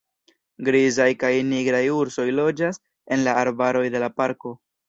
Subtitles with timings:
[0.69, 2.83] Grizaj kaj nigraj ursoj loĝas
[3.17, 4.59] en la arbaroj de la parko.